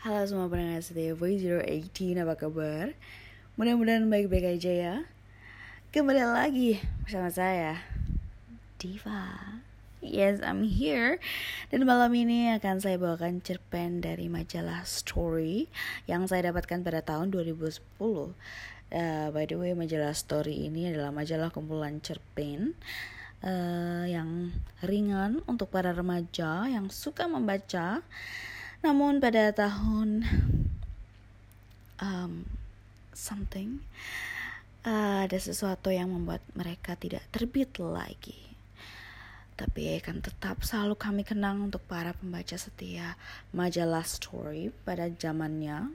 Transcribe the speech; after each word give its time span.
Halo 0.00 0.24
semua 0.24 0.48
pendengar 0.48 0.80
setia 0.80 1.12
Voice 1.12 1.44
018 1.44 2.24
apa 2.24 2.32
kabar? 2.32 2.96
Mudah-mudahan 3.60 4.08
baik-baik 4.08 4.56
aja 4.56 4.72
ya. 4.72 4.94
Kembali 5.92 6.24
lagi 6.24 6.80
bersama 7.04 7.28
saya 7.28 7.84
Diva. 8.80 9.60
Yes, 10.00 10.40
I'm 10.40 10.64
here. 10.64 11.20
Dan 11.68 11.84
malam 11.84 12.16
ini 12.16 12.48
akan 12.56 12.80
saya 12.80 12.96
bawakan 12.96 13.44
cerpen 13.44 14.00
dari 14.00 14.32
majalah 14.32 14.88
Story 14.88 15.68
Yang 16.08 16.32
saya 16.32 16.48
dapatkan 16.48 16.80
pada 16.80 17.04
tahun 17.04 17.28
2010 17.36 17.84
uh, 18.00 18.24
By 19.36 19.44
the 19.44 19.60
way, 19.60 19.76
majalah 19.76 20.16
Story 20.16 20.64
ini 20.64 20.88
adalah 20.88 21.12
majalah 21.12 21.52
kumpulan 21.52 22.00
cerpen 22.00 22.72
uh, 23.44 24.08
Yang 24.08 24.56
ringan 24.80 25.44
untuk 25.44 25.68
para 25.68 25.92
remaja 25.92 26.72
yang 26.72 26.88
suka 26.88 27.28
membaca 27.28 28.00
namun 28.80 29.20
pada 29.20 29.52
tahun 29.52 30.24
um, 32.00 32.48
something 33.12 33.84
uh, 34.84 35.28
ada 35.28 35.36
sesuatu 35.36 35.92
yang 35.92 36.08
membuat 36.12 36.40
mereka 36.56 36.96
tidak 36.96 37.24
terbit 37.28 37.76
lagi. 37.80 38.36
Tapi 39.60 40.00
akan 40.00 40.24
tetap 40.24 40.64
selalu 40.64 40.96
kami 40.96 41.20
kenang 41.20 41.60
untuk 41.60 41.84
para 41.84 42.16
pembaca 42.16 42.56
setia 42.56 43.20
majalah 43.52 44.04
story 44.08 44.72
pada 44.88 45.12
zamannya. 45.12 45.92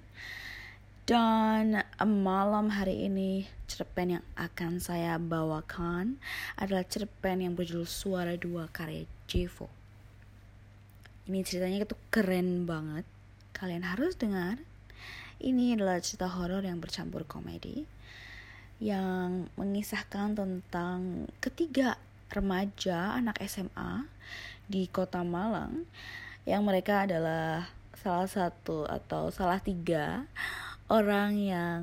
Dan 1.05 1.81
malam 2.01 2.73
hari 2.73 3.09
ini 3.09 3.45
cerpen 3.69 4.17
yang 4.17 4.25
akan 4.37 4.81
saya 4.81 5.17
bawakan 5.21 6.17
adalah 6.57 6.85
cerpen 6.85 7.45
yang 7.45 7.53
berjudul 7.53 7.85
Suara 7.85 8.37
Dua 8.37 8.69
karya 8.69 9.05
Jevo. 9.29 9.84
Ini 11.25 11.41
ceritanya 11.41 11.85
itu 11.85 11.97
keren 12.13 12.69
banget. 12.69 13.05
Kalian 13.57 13.81
harus 13.81 14.13
dengar. 14.13 14.61
Ini 15.41 15.75
adalah 15.75 15.99
cerita 15.99 16.29
horor 16.29 16.61
yang 16.61 16.79
bercampur 16.79 17.25
komedi 17.25 17.85
yang 18.83 19.47
mengisahkan 19.55 20.35
tentang 20.35 21.31
ketiga 21.39 21.95
remaja 22.27 23.15
anak 23.15 23.39
SMA 23.47 24.03
di 24.67 24.91
kota 24.91 25.23
Malang 25.23 25.87
yang 26.43 26.67
mereka 26.67 27.07
adalah 27.07 27.71
salah 27.95 28.27
satu 28.27 28.83
atau 28.85 29.31
salah 29.31 29.63
tiga 29.63 30.27
orang 30.91 31.39
yang 31.39 31.81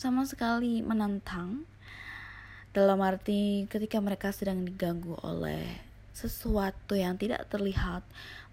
sama 0.00 0.24
sekali 0.24 0.80
menantang 0.80 1.68
dalam 2.72 3.00
arti 3.04 3.68
ketika 3.68 4.00
mereka 4.00 4.32
sedang 4.32 4.64
diganggu 4.64 5.16
oleh 5.20 5.85
sesuatu 6.16 6.96
yang 6.96 7.20
tidak 7.20 7.44
terlihat, 7.52 8.00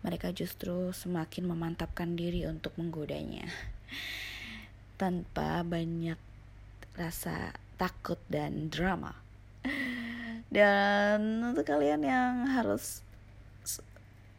mereka 0.03 0.35
justru 0.35 0.91
semakin 0.91 1.47
memantapkan 1.47 2.19
diri 2.19 2.43
untuk 2.43 2.75
menggodanya 2.75 3.47
tanpa 5.01 5.63
banyak 5.63 6.19
rasa 6.99 7.55
takut 7.79 8.19
dan 8.27 8.67
drama. 8.67 9.15
Dan 10.53 11.41
untuk 11.41 11.65
kalian 11.65 12.05
yang 12.05 12.45
harus 12.45 13.01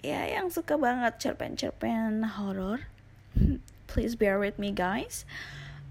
ya 0.05 0.29
yang 0.29 0.53
suka 0.53 0.77
banget 0.77 1.17
cerpen-cerpen 1.17 2.23
horor, 2.39 2.87
please 3.91 4.15
bear 4.15 4.37
with 4.37 4.61
me 4.61 4.71
guys. 4.71 5.27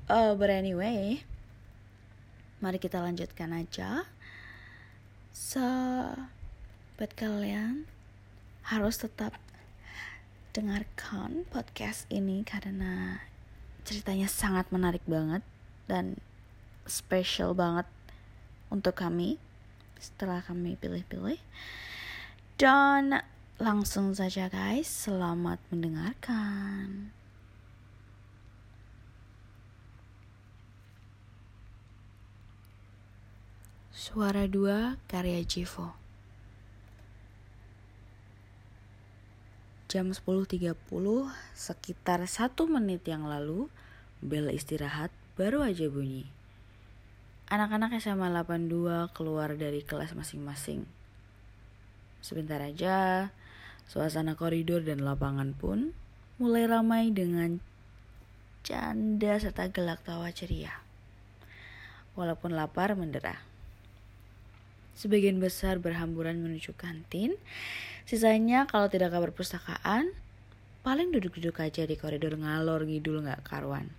Uh, 0.07 0.37
but 0.37 0.47
anyway, 0.53 1.25
mari 2.63 2.79
kita 2.79 3.03
lanjutkan 3.03 3.51
aja. 3.51 4.07
So, 5.33 5.65
buat 7.03 7.19
kalian 7.19 7.83
harus 8.63 8.95
tetap 8.95 9.35
dengarkan 10.55 11.43
podcast 11.51 12.07
ini 12.07 12.47
karena 12.47 13.19
ceritanya 13.83 14.31
sangat 14.31 14.71
menarik 14.71 15.03
banget 15.03 15.43
dan 15.91 16.15
spesial 16.87 17.51
banget 17.51 17.83
untuk 18.71 18.95
kami 18.95 19.35
setelah 19.99 20.39
kami 20.47 20.79
pilih-pilih. 20.79 21.43
Dan 22.55 23.19
langsung 23.59 24.15
saja 24.15 24.47
guys 24.47 24.87
selamat 24.87 25.59
mendengarkan. 25.75 27.11
Suara 33.91 34.47
dua 34.47 34.95
karya 35.11 35.43
Jivo 35.43 36.02
Jam 39.93 40.09
10.30, 40.09 40.73
sekitar 41.53 42.25
satu 42.25 42.65
menit 42.65 43.05
yang 43.05 43.29
lalu, 43.29 43.69
bel 44.25 44.49
istirahat 44.49 45.13
baru 45.37 45.61
aja 45.61 45.85
bunyi. 45.85 46.25
Anak-anak 47.45 48.01
SMA 48.01 48.25
82 48.33 49.13
keluar 49.13 49.53
dari 49.53 49.85
kelas 49.85 50.17
masing-masing. 50.17 50.89
Sebentar 52.25 52.57
aja, 52.65 53.29
suasana 53.85 54.33
koridor 54.33 54.81
dan 54.81 55.05
lapangan 55.05 55.53
pun 55.53 55.93
mulai 56.41 56.65
ramai 56.65 57.13
dengan 57.13 57.61
canda 58.65 59.37
serta 59.37 59.69
gelak 59.69 60.01
tawa 60.01 60.33
ceria. 60.33 60.73
Walaupun 62.17 62.57
lapar 62.57 62.97
mendera. 62.97 63.45
Sebagian 64.93 65.41
besar 65.41 65.81
berhamburan 65.81 66.37
menuju 66.37 66.77
kantin, 66.77 67.33
sisanya 68.05 68.69
kalau 68.69 68.85
tidak 68.93 69.09
kabar 69.09 69.33
perpustakaan, 69.33 70.13
paling 70.85 71.09
duduk-duduk 71.09 71.57
aja 71.65 71.89
di 71.89 71.97
koridor 71.97 72.37
ngalor 72.37 72.85
ngidul 72.85 73.25
nggak 73.25 73.41
karuan. 73.41 73.89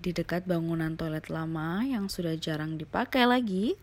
Di 0.00 0.16
dekat 0.16 0.48
bangunan 0.48 0.96
toilet 0.96 1.28
lama 1.28 1.84
yang 1.84 2.08
sudah 2.08 2.32
jarang 2.40 2.80
dipakai 2.80 3.28
lagi, 3.28 3.76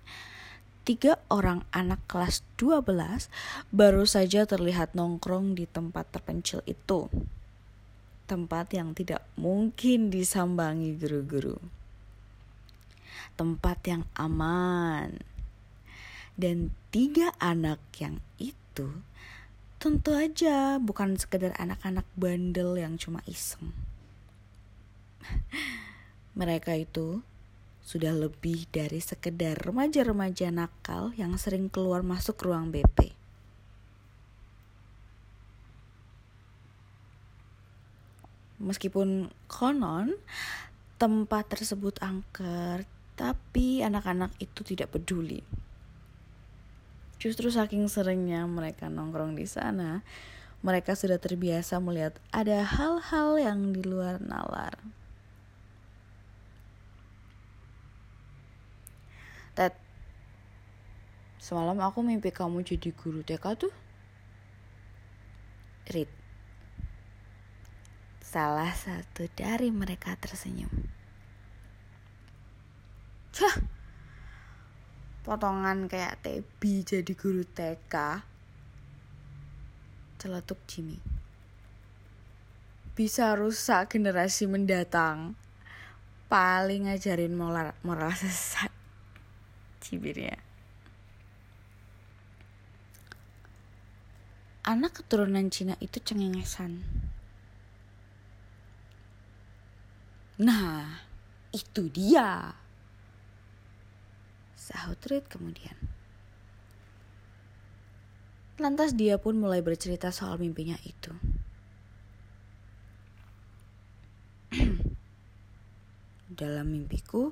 tiga 0.81 1.21
orang 1.29 1.61
anak 1.69 2.01
kelas 2.09 2.41
12 2.57 3.29
baru 3.69 4.09
saja 4.09 4.49
terlihat 4.49 4.97
nongkrong 4.97 5.53
di 5.53 5.69
tempat 5.69 6.09
terpencil 6.09 6.65
itu. 6.65 7.05
Tempat 8.25 8.73
yang 8.73 8.97
tidak 8.97 9.21
mungkin 9.37 10.09
disambangi 10.09 10.97
guru-guru 10.97 11.76
tempat 13.39 13.77
yang 13.85 14.03
aman. 14.17 15.21
Dan 16.37 16.73
tiga 16.93 17.33
anak 17.41 17.81
yang 17.97 18.21
itu 18.37 19.01
tentu 19.77 20.13
aja 20.17 20.81
bukan 20.81 21.17
sekedar 21.21 21.53
anak-anak 21.57 22.05
bandel 22.17 22.77
yang 22.77 22.97
cuma 22.97 23.21
iseng. 23.29 23.73
Mereka 26.39 26.77
itu 26.77 27.21
sudah 27.87 28.11
lebih 28.11 28.67
dari 28.67 28.99
sekedar 28.99 29.55
remaja-remaja 29.63 30.51
nakal 30.51 31.15
yang 31.15 31.39
sering 31.39 31.71
keluar 31.71 32.03
masuk 32.03 32.35
ruang 32.43 32.67
BP. 32.67 33.15
Meskipun 38.59 39.31
konon 39.47 40.19
tempat 40.99 41.47
tersebut 41.47 42.01
angker, 42.03 42.83
tapi 43.17 43.81
anak-anak 43.81 44.29
itu 44.37 44.61
tidak 44.61 44.93
peduli. 44.93 45.41
Justru 47.17 47.49
saking 47.49 47.89
seringnya 47.89 48.45
mereka 48.45 48.93
nongkrong 48.93 49.33
di 49.33 49.49
sana, 49.49 50.05
mereka 50.61 50.93
sudah 50.93 51.17
terbiasa 51.17 51.81
melihat 51.81 52.13
ada 52.29 52.61
hal-hal 52.61 53.41
yang 53.41 53.73
di 53.73 53.81
luar 53.81 54.21
nalar. 54.21 54.77
Ted, 59.57 59.73
semalam 61.41 61.81
aku 61.81 62.05
mimpi 62.05 62.29
kamu 62.29 62.61
jadi 62.61 62.93
guru 62.93 63.25
TK 63.25 63.45
tuh. 63.57 63.73
Read. 65.89 66.11
Salah 68.21 68.69
satu 68.77 69.25
dari 69.33 69.73
mereka 69.73 70.13
tersenyum. 70.21 70.96
Hah, 73.37 73.57
potongan 75.21 75.85
kayak 75.85 76.25
Tebi 76.25 76.81
jadi 76.81 77.13
guru 77.13 77.45
TK. 77.45 78.25
Celetuk 80.17 80.57
Jimmy. 80.65 80.97
Bisa 82.97 83.37
rusak 83.37 83.93
generasi 83.93 84.49
mendatang. 84.49 85.37
Paling 86.25 86.89
ngajarin 86.89 87.37
moral, 87.37 87.77
moral 87.85 88.09
sesat. 88.17 88.73
Cibirnya. 89.85 90.41
Anak 94.65 94.97
keturunan 94.97 95.53
Cina 95.53 95.77
itu 95.77 96.01
cengengesan. 96.01 96.81
Nah, 100.41 101.05
itu 101.53 101.85
dia 101.93 102.65
sahut 104.67 104.99
Reed 105.07 105.23
kemudian. 105.31 105.79
Lantas 108.59 108.91
dia 108.99 109.15
pun 109.15 109.39
mulai 109.39 109.63
bercerita 109.63 110.11
soal 110.11 110.35
mimpinya 110.35 110.75
itu. 110.83 111.15
Dalam 116.41 116.67
mimpiku, 116.67 117.31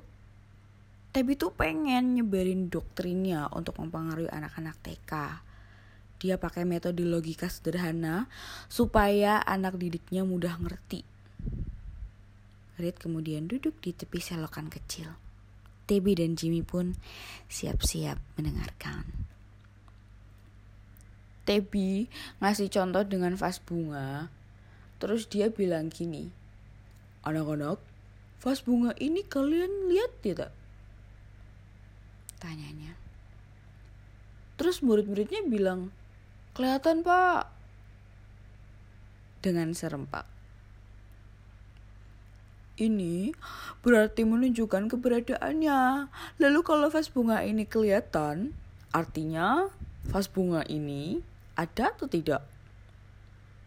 Tebi 1.16 1.32
tuh 1.32 1.48
pengen 1.48 2.12
nyebarin 2.12 2.68
doktrinnya 2.68 3.48
untuk 3.56 3.80
mempengaruhi 3.80 4.28
anak-anak 4.28 4.76
TK. 4.84 5.12
Dia 6.20 6.36
pakai 6.36 6.68
metode 6.68 7.08
logika 7.08 7.48
sederhana 7.48 8.28
supaya 8.68 9.40
anak 9.40 9.80
didiknya 9.80 10.28
mudah 10.28 10.60
ngerti. 10.60 11.08
Reed 12.76 13.00
kemudian 13.00 13.48
duduk 13.48 13.80
di 13.80 13.96
tepi 13.96 14.20
selokan 14.20 14.68
kecil. 14.68 15.25
Tebi 15.86 16.18
dan 16.18 16.34
Jimmy 16.34 16.66
pun 16.66 16.98
siap-siap 17.46 18.18
mendengarkan. 18.34 19.06
Tebi 21.46 22.10
ngasih 22.42 22.68
contoh 22.74 23.06
dengan 23.06 23.38
vas 23.38 23.62
bunga. 23.62 24.28
Terus 24.98 25.30
dia 25.30 25.46
bilang 25.46 25.94
gini, 25.94 26.26
Anak-anak, 27.26 27.82
vas 28.38 28.62
bunga 28.62 28.94
ini 29.02 29.26
kalian 29.26 29.90
lihat 29.90 30.10
tidak? 30.22 30.54
Tanyanya. 32.38 32.94
Terus 34.54 34.78
murid-muridnya 34.82 35.42
bilang, 35.46 35.90
kelihatan 36.54 37.02
pak. 37.02 37.50
Dengan 39.42 39.74
serempak. 39.74 40.35
Ini 42.76 43.32
berarti 43.80 44.28
menunjukkan 44.28 44.92
keberadaannya. 44.92 46.12
Lalu 46.36 46.60
kalau 46.60 46.92
vas 46.92 47.08
bunga 47.08 47.40
ini 47.40 47.64
kelihatan, 47.64 48.52
artinya 48.92 49.72
vas 50.12 50.28
bunga 50.28 50.60
ini 50.68 51.24
ada 51.56 51.88
atau 51.96 52.04
tidak? 52.04 52.44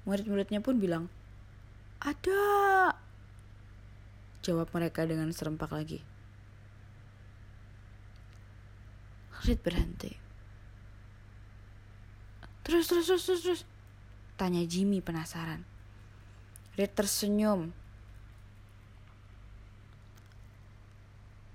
Murid-muridnya 0.05 0.61
pun 0.61 0.77
bilang, 0.77 1.09
ada. 1.97 2.93
Jawab 4.45 4.69
mereka 4.71 5.03
dengan 5.09 5.33
serempak 5.33 5.73
lagi. 5.73 5.99
Reed 9.43 9.59
berhenti. 9.65 10.13
Terus, 12.61 12.85
terus, 12.85 13.09
terus, 13.09 13.41
terus. 13.41 13.61
Tanya 14.37 14.63
Jimmy 14.69 15.01
penasaran. 15.01 15.65
Reed 16.77 16.93
tersenyum. 16.93 17.73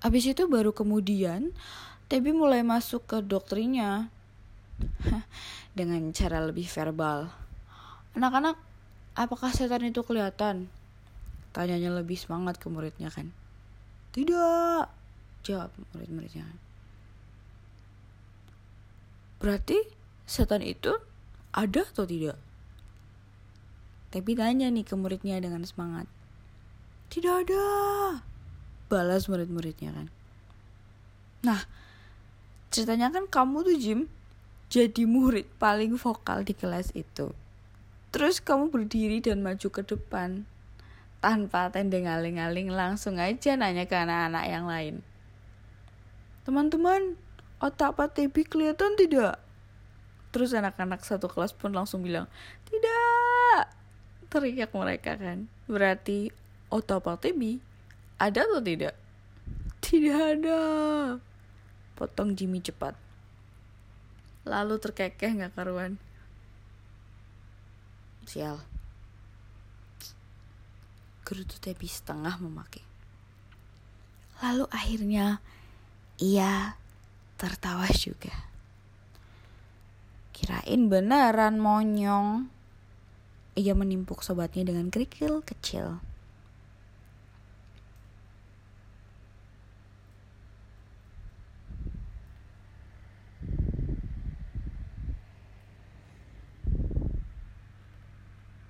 Habis 0.05 0.37
itu 0.37 0.45
baru 0.45 0.77
kemudian 0.77 1.57
Tebi 2.13 2.37
mulai 2.37 2.61
masuk 2.61 3.09
ke 3.09 3.25
doktrinya 3.25 4.13
dengan 5.79 6.13
cara 6.13 6.45
lebih 6.45 6.69
verbal. 6.69 7.33
Anak-anak, 8.13 8.61
apakah 9.17 9.49
setan 9.49 9.89
itu 9.89 10.05
kelihatan? 10.05 10.69
Tanyanya 11.57 11.97
lebih 11.97 12.21
semangat 12.21 12.61
ke 12.61 12.69
muridnya 12.69 13.09
kan. 13.09 13.33
Tidak, 14.13 14.85
jawab 15.43 15.73
murid-muridnya. 15.97 16.47
Berarti 19.41 19.81
setan 20.29 20.61
itu 20.61 20.93
ada 21.57 21.81
atau 21.81 22.05
tidak? 22.05 22.37
Tapi 24.13 24.31
tanya 24.37 24.69
nih 24.69 24.85
ke 24.85 24.95
muridnya 24.95 25.41
dengan 25.41 25.65
semangat. 25.65 26.07
Tidak 27.09 27.35
ada. 27.49 27.67
Balas 28.89 29.27
murid-muridnya 29.27 29.91
kan. 29.95 30.07
Nah, 31.45 31.61
ceritanya 32.73 33.13
kan 33.13 33.29
kamu 33.29 33.65
tuh 33.69 33.77
Jim 33.77 34.01
jadi 34.73 35.05
murid 35.05 35.47
paling 35.61 35.95
vokal 36.01 36.43
di 36.43 36.57
kelas 36.57 36.91
itu. 36.97 37.31
Terus 38.15 38.39
kamu 38.41 38.71
berdiri 38.71 39.19
dan 39.21 39.45
maju 39.45 39.69
ke 39.71 39.83
depan 39.83 40.47
tanpa 41.19 41.73
tendeng 41.73 42.07
aling-aling 42.07 42.69
langsung 42.69 43.17
aja 43.17 43.57
nanya 43.57 43.89
ke 43.89 43.97
anak-anak 43.97 44.45
yang 44.47 44.65
lain. 44.69 44.95
Teman-teman, 46.45 47.17
otak 47.61 47.97
Pak 47.97 48.13
Tebi 48.13 48.45
kelihatan 48.45 48.95
tidak? 49.01 49.41
Terus 50.31 50.53
anak-anak 50.53 51.01
satu 51.01 51.31
kelas 51.31 51.57
pun 51.57 51.73
langsung 51.73 52.05
bilang, 52.05 52.29
tidak. 52.69 53.73
Teriak 54.29 54.75
mereka 54.77 55.17
kan. 55.17 55.49
Berarti 55.65 56.29
otak 56.69 57.07
Pak 57.07 57.25
Tebi 57.25 57.74
ada 58.19 58.41
atau 58.45 58.61
tidak? 58.63 58.95
Tidak 59.85 60.19
ada. 60.39 60.61
Potong 61.95 62.35
Jimmy 62.35 62.65
cepat. 62.65 62.97
Lalu 64.45 64.77
terkekeh 64.81 65.31
gak 65.41 65.55
karuan. 65.57 66.01
Sial 68.25 68.75
gerutu 71.25 71.57
Tebi 71.57 71.89
setengah 71.89 72.37
memakai. 72.37 72.85
Lalu 74.45 74.69
akhirnya 74.69 75.41
ia 76.21 76.77
tertawa 77.41 77.89
juga. 77.97 78.31
Kirain 80.37 80.93
beneran 80.93 81.57
monyong. 81.57 82.53
Ia 83.57 83.73
menimpuk 83.73 84.21
sobatnya 84.21 84.69
dengan 84.69 84.93
kerikil 84.93 85.41
kecil. 85.41 86.05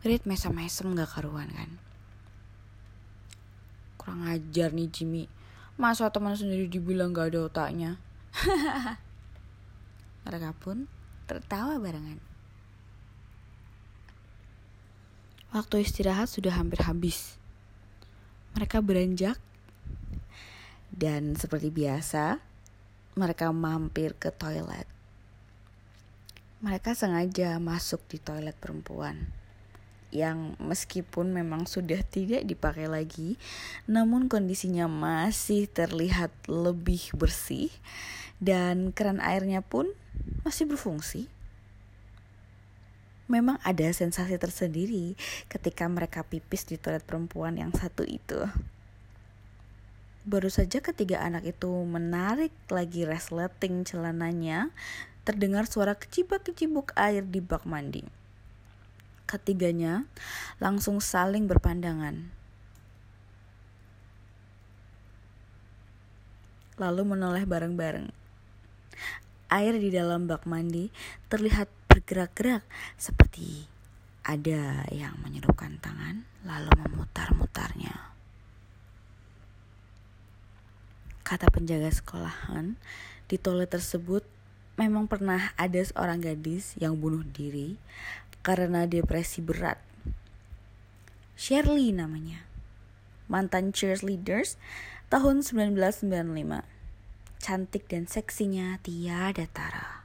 Rit 0.04 0.28
mesem-mesem 0.28 0.92
gak 0.92 1.16
karuan 1.16 1.48
kan? 1.48 1.80
Kurang 3.96 4.28
ajar 4.28 4.68
nih 4.76 4.92
Jimmy. 4.92 5.24
Masa 5.80 6.12
teman 6.12 6.36
sendiri 6.36 6.68
dibilang 6.68 7.16
gak 7.16 7.32
ada 7.32 7.48
otaknya? 7.48 7.96
Mereka 10.28 10.52
pun 10.60 10.92
tertawa 11.24 11.80
barengan. 11.80 12.20
Waktu 15.56 15.88
istirahat 15.88 16.28
sudah 16.28 16.52
hampir 16.52 16.84
habis. 16.84 17.40
Mereka 18.60 18.84
beranjak. 18.84 19.40
Dan 20.92 21.32
seperti 21.32 21.72
biasa 21.72 22.44
mereka 23.16 23.56
mampir 23.56 24.12
ke 24.20 24.28
toilet. 24.28 24.84
Mereka 26.60 26.92
sengaja 26.92 27.56
masuk 27.56 28.04
di 28.04 28.20
toilet 28.20 28.54
perempuan 28.60 29.43
yang 30.14 30.54
meskipun 30.62 31.34
memang 31.34 31.66
sudah 31.66 31.98
tidak 32.06 32.46
dipakai 32.46 32.86
lagi, 32.86 33.34
namun 33.90 34.30
kondisinya 34.30 34.86
masih 34.86 35.66
terlihat 35.66 36.30
lebih 36.46 37.10
bersih 37.18 37.74
dan 38.38 38.94
keran 38.94 39.18
airnya 39.18 39.60
pun 39.60 39.90
masih 40.46 40.70
berfungsi. 40.70 41.26
Memang 43.26 43.58
ada 43.66 43.90
sensasi 43.90 44.38
tersendiri 44.38 45.18
ketika 45.50 45.90
mereka 45.90 46.22
pipis 46.22 46.62
di 46.70 46.78
toilet 46.78 47.02
perempuan 47.02 47.58
yang 47.58 47.74
satu 47.74 48.06
itu. 48.06 48.46
Baru 50.24 50.48
saja 50.48 50.80
ketiga 50.80 51.20
anak 51.20 51.44
itu 51.44 51.68
menarik 51.84 52.54
lagi 52.70 53.04
resleting 53.04 53.84
celananya, 53.84 54.72
terdengar 55.26 55.66
suara 55.68 55.98
kecibak-kecibuk 55.98 56.94
air 56.96 57.26
di 57.26 57.42
bak 57.42 57.66
mandi 57.66 58.23
ketiganya 59.24 60.04
langsung 60.60 61.00
saling 61.00 61.48
berpandangan. 61.48 62.30
Lalu 66.78 67.02
menoleh 67.06 67.46
bareng-bareng. 67.46 68.10
Air 69.52 69.74
di 69.78 69.94
dalam 69.94 70.26
bak 70.26 70.48
mandi 70.50 70.90
terlihat 71.30 71.70
bergerak-gerak 71.86 72.66
seperti 72.98 73.70
ada 74.24 74.82
yang 74.90 75.14
menyerupkan 75.22 75.78
tangan 75.78 76.26
lalu 76.42 76.72
memutar-mutarnya. 76.80 78.14
Kata 81.24 81.48
penjaga 81.48 81.88
sekolahan, 81.88 82.76
di 83.28 83.40
toilet 83.40 83.72
tersebut 83.72 84.26
memang 84.74 85.06
pernah 85.06 85.54
ada 85.54 85.78
seorang 85.78 86.20
gadis 86.20 86.74
yang 86.76 86.98
bunuh 86.98 87.22
diri 87.22 87.78
karena 88.44 88.84
depresi 88.84 89.40
berat. 89.40 89.80
Shirley 91.32 91.96
namanya. 91.96 92.44
Mantan 93.24 93.72
cheerleaders 93.72 94.60
tahun 95.08 95.40
1995. 95.40 96.12
Cantik 97.40 97.88
dan 97.88 98.04
seksinya 98.04 98.76
tiada 98.84 99.48
tara. 99.48 100.04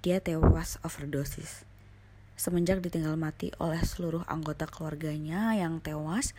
Dia 0.00 0.24
tewas 0.24 0.80
overdosis. 0.80 1.68
Semenjak 2.34 2.80
ditinggal 2.80 3.14
mati 3.20 3.52
oleh 3.60 3.84
seluruh 3.84 4.24
anggota 4.24 4.64
keluarganya 4.64 5.52
yang 5.52 5.84
tewas 5.84 6.32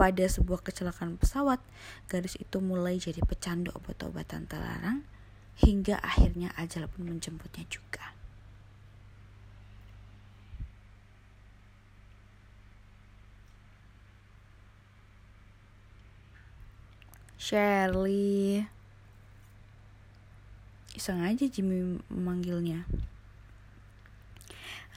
pada 0.00 0.24
sebuah 0.24 0.64
kecelakaan 0.64 1.20
pesawat, 1.20 1.60
gadis 2.08 2.40
itu 2.40 2.58
mulai 2.58 2.96
jadi 2.96 3.20
pecandu 3.20 3.72
obat-obatan 3.76 4.48
terlarang 4.48 5.04
hingga 5.60 6.00
akhirnya 6.00 6.52
ajal 6.56 6.88
pun 6.88 7.08
menjemputnya 7.08 7.64
juga. 7.68 8.15
Shirley. 17.46 18.66
Iseng 20.98 21.22
aja 21.22 21.46
Jimmy 21.46 22.02
memanggilnya. 22.10 22.90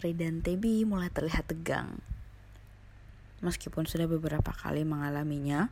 Ray 0.02 0.18
dan 0.18 0.42
Tebi 0.42 0.82
mulai 0.82 1.14
terlihat 1.14 1.46
tegang. 1.46 2.02
Meskipun 3.46 3.86
sudah 3.86 4.10
beberapa 4.10 4.50
kali 4.50 4.82
mengalaminya, 4.82 5.70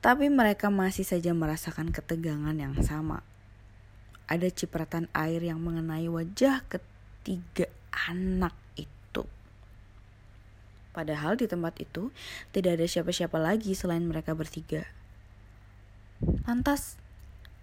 tapi 0.00 0.32
mereka 0.32 0.72
masih 0.72 1.04
saja 1.04 1.36
merasakan 1.36 1.92
ketegangan 1.92 2.56
yang 2.56 2.80
sama. 2.80 3.20
Ada 4.24 4.48
cipratan 4.48 5.04
air 5.12 5.44
yang 5.44 5.60
mengenai 5.60 6.08
wajah 6.08 6.64
ketiga 6.64 7.68
anak 8.08 8.56
itu. 8.80 9.28
Padahal 10.96 11.36
di 11.36 11.44
tempat 11.44 11.76
itu 11.76 12.08
tidak 12.56 12.80
ada 12.80 12.88
siapa-siapa 12.88 13.36
lagi 13.36 13.76
selain 13.76 14.08
mereka 14.08 14.32
bertiga. 14.32 14.88
Lantas 16.50 16.98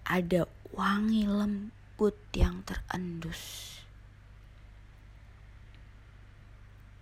ada 0.08 0.48
wangi 0.72 1.28
lembut 1.28 2.16
yang 2.32 2.64
terendus. 2.64 3.76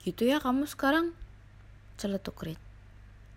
Gitu 0.01 0.25
ya 0.25 0.41
kamu 0.41 0.65
sekarang? 0.65 1.13
Celetuk 2.01 2.41
Rit. 2.41 2.57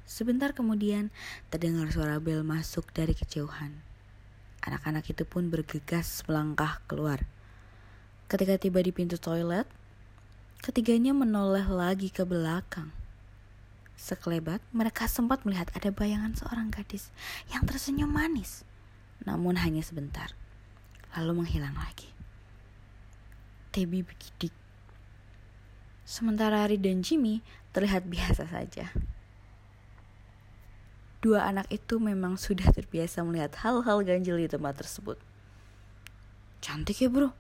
Sebentar 0.09 0.57
kemudian 0.57 1.13
terdengar 1.53 1.93
suara 1.93 2.17
bel 2.25 2.41
masuk 2.41 2.89
dari 2.97 3.13
kejauhan. 3.13 3.85
Anak-anak 4.65 5.05
itu 5.13 5.29
pun 5.29 5.53
bergegas 5.53 6.25
melangkah 6.25 6.81
keluar. 6.89 7.29
Ketika 8.33 8.57
tiba 8.57 8.81
di 8.81 8.97
pintu 8.97 9.21
toilet, 9.21 9.69
ketiganya 10.65 11.13
menoleh 11.13 11.69
lagi 11.69 12.09
ke 12.09 12.25
belakang. 12.25 12.97
Sekelebat, 13.99 14.63
mereka 14.71 15.11
sempat 15.11 15.43
melihat 15.43 15.75
ada 15.75 15.91
bayangan 15.91 16.39
seorang 16.39 16.71
gadis 16.71 17.11
yang 17.51 17.67
tersenyum 17.67 18.15
manis. 18.15 18.63
Namun 19.27 19.59
hanya 19.59 19.83
sebentar, 19.83 20.31
lalu 21.19 21.43
menghilang 21.43 21.75
lagi. 21.75 22.15
Tebi 23.75 24.07
bergidik 24.07 24.55
Sementara 26.09 26.65
Harry 26.65 26.81
dan 26.81 27.05
Jimmy 27.05 27.45
terlihat 27.77 28.09
biasa 28.09 28.49
saja. 28.49 28.89
Dua 31.21 31.45
anak 31.45 31.69
itu 31.69 32.01
memang 32.01 32.41
sudah 32.41 32.65
terbiasa 32.73 33.21
melihat 33.29 33.53
hal-hal 33.61 34.01
ganjil 34.01 34.41
di 34.41 34.49
tempat 34.49 34.81
tersebut. 34.81 35.21
Cantik 36.65 37.05
ya 37.05 37.13
bro, 37.13 37.37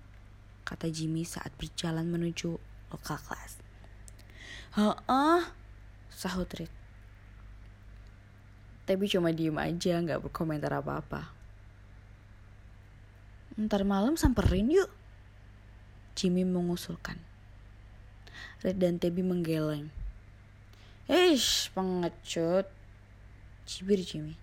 kata 0.69 0.93
Jimmy 0.93 1.25
saat 1.25 1.49
berjalan 1.57 2.13
menuju 2.13 2.61
lokal 2.93 3.17
kelas. 3.17 3.57
Hah, 4.77 5.57
sahut 6.19 6.51
Reed. 6.51 6.73
Tapi 8.83 9.07
cuma 9.07 9.31
diem 9.31 9.55
aja, 9.55 10.03
nggak 10.03 10.27
berkomentar 10.27 10.75
apa-apa. 10.75 11.31
Ntar 13.55 13.87
malam 13.87 14.19
samperin 14.19 14.75
yuk. 14.75 14.91
Jimmy 16.19 16.43
mengusulkan. 16.43 17.23
Red 18.67 18.83
dan 18.83 18.99
Tebi 18.99 19.23
menggeleng. 19.23 19.95
Eish, 21.07 21.71
pengecut. 21.71 22.67
Cibir 23.69 24.03
Jimmy. 24.03 24.35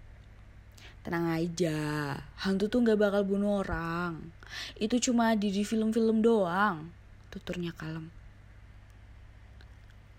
Tenang 1.03 1.37
aja, 1.37 2.17
hantu 2.41 2.65
tuh 2.65 2.81
gak 2.81 2.97
bakal 2.97 3.21
bunuh 3.21 3.61
orang. 3.61 4.33
Itu 4.73 4.97
cuma 4.97 5.37
di, 5.37 5.53
di 5.53 5.61
film-film 5.61 6.23
doang. 6.23 6.89
Tuturnya 7.29 7.69
kalem. 7.77 8.09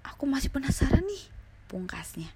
Aku 0.06 0.30
masih 0.30 0.48
penasaran 0.48 1.02
nih, 1.02 1.24
pungkasnya. 1.66 2.30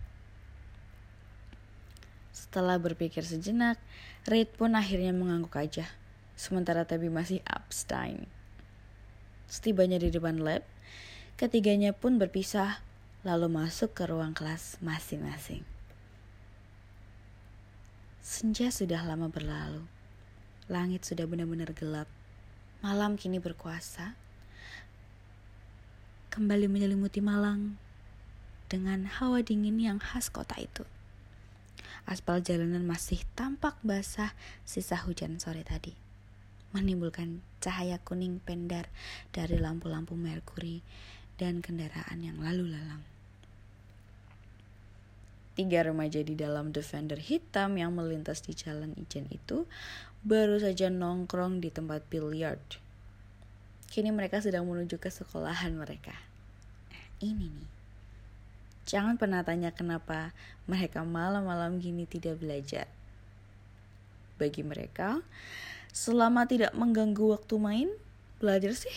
Setelah 2.30 2.78
berpikir 2.78 3.22
sejenak, 3.26 3.78
Red 4.26 4.54
pun 4.54 4.74
akhirnya 4.74 5.14
mengangguk 5.14 5.54
aja. 5.56 5.86
Sementara 6.34 6.86
Tebi 6.86 7.10
masih 7.12 7.44
abstain. 7.46 8.26
Setibanya 9.50 9.98
di 9.98 10.08
depan 10.14 10.38
lab, 10.40 10.62
Ketiganya 11.40 11.96
pun 11.96 12.20
berpisah, 12.20 12.84
lalu 13.24 13.48
masuk 13.48 13.96
ke 13.96 14.04
ruang 14.04 14.36
kelas 14.36 14.76
masing-masing. 14.84 15.64
Senja 18.20 18.68
sudah 18.68 19.00
lama 19.08 19.32
berlalu. 19.32 19.88
Langit 20.68 21.08
sudah 21.08 21.24
benar-benar 21.24 21.72
gelap. 21.72 22.12
Malam 22.84 23.16
kini 23.16 23.40
berkuasa. 23.40 24.20
Kembali 26.28 26.68
menyelimuti 26.68 27.24
Malang 27.24 27.80
dengan 28.70 29.10
hawa 29.10 29.42
dingin 29.42 29.82
yang 29.82 29.98
khas 29.98 30.30
kota 30.30 30.54
itu. 30.62 30.86
Aspal 32.06 32.38
jalanan 32.38 32.86
masih 32.86 33.26
tampak 33.34 33.74
basah 33.82 34.32
sisa 34.62 34.94
hujan 35.02 35.42
sore 35.42 35.66
tadi, 35.66 35.92
menimbulkan 36.70 37.42
cahaya 37.58 37.98
kuning 38.00 38.38
pendar 38.38 38.86
dari 39.34 39.58
lampu-lampu 39.58 40.14
merkuri 40.14 40.80
dan 41.36 41.58
kendaraan 41.58 42.22
yang 42.22 42.38
lalu 42.38 42.70
lalang. 42.70 43.02
Tiga 45.58 45.84
remaja 45.84 46.22
di 46.22 46.38
dalam 46.38 46.70
Defender 46.70 47.18
hitam 47.18 47.74
yang 47.74 47.92
melintas 47.92 48.40
di 48.46 48.54
jalan 48.54 48.94
ijen 48.96 49.26
itu 49.28 49.66
baru 50.22 50.62
saja 50.62 50.88
nongkrong 50.88 51.58
di 51.58 51.68
tempat 51.74 52.06
billiard. 52.06 52.62
Kini 53.90 54.14
mereka 54.14 54.38
sedang 54.38 54.70
menuju 54.70 55.02
ke 55.02 55.10
sekolahan 55.10 55.74
mereka. 55.74 56.14
Nah, 56.94 57.04
ini 57.18 57.50
nih. 57.50 57.79
Jangan 58.90 59.14
pernah 59.14 59.46
tanya 59.46 59.70
kenapa 59.70 60.34
mereka 60.66 61.06
malam-malam 61.06 61.78
gini 61.78 62.10
tidak 62.10 62.42
belajar. 62.42 62.90
Bagi 64.34 64.66
mereka, 64.66 65.22
selama 65.94 66.42
tidak 66.50 66.74
mengganggu 66.74 67.38
waktu 67.38 67.54
main, 67.62 67.88
belajar 68.42 68.74
sih 68.74 68.90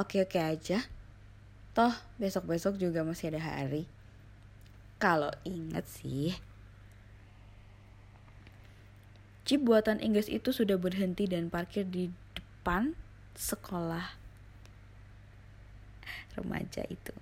oke-oke 0.00 0.40
aja. 0.40 0.80
Toh 1.76 1.92
besok-besok 2.16 2.80
juga 2.80 3.04
masih 3.04 3.36
ada 3.36 3.44
hari. 3.44 3.84
Kalau 4.96 5.28
ingat 5.44 5.84
sih. 5.92 6.32
Jeep 9.44 9.60
buatan 9.60 10.00
Inggris 10.00 10.32
itu 10.32 10.56
sudah 10.56 10.80
berhenti 10.80 11.28
dan 11.28 11.52
parkir 11.52 11.84
di 11.84 12.08
depan 12.32 12.96
sekolah 13.36 14.16
remaja 16.32 16.80
itu. 16.88 17.12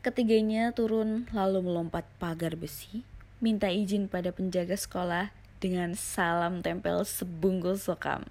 Ketiganya 0.00 0.72
turun 0.72 1.28
lalu 1.28 1.60
melompat 1.60 2.08
pagar 2.16 2.56
besi, 2.56 3.04
minta 3.36 3.68
izin 3.68 4.08
pada 4.08 4.32
penjaga 4.32 4.72
sekolah 4.72 5.28
dengan 5.60 5.92
salam 5.92 6.64
tempel 6.64 7.04
sebungkus 7.04 7.84
sokam. 7.84 8.24